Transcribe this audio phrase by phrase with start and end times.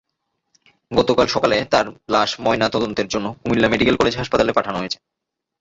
[0.91, 4.97] গতকাল সকালে তাঁর লাশ ময়নাতদন্তের জন্য কুমিল্লা মেডিকেল কলেজ হাসপাতালে পাঠানো হয়েছে।